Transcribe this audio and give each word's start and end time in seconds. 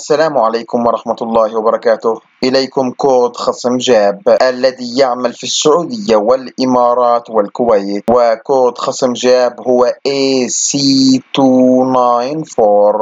السلام 0.00 0.38
عليكم 0.38 0.86
ورحمة 0.86 1.16
الله 1.22 1.58
وبركاته. 1.58 2.20
إليكم 2.44 2.90
كود 2.90 3.36
خصم 3.36 3.76
جاب 3.76 4.36
الذي 4.42 4.98
يعمل 4.98 5.32
في 5.32 5.44
السعودية 5.44 6.16
والإمارات 6.16 7.30
والكويت 7.30 8.04
وكود 8.10 8.78
خصم 8.78 9.12
جاب 9.12 9.60
هو 9.60 9.92
AC294 10.08 12.96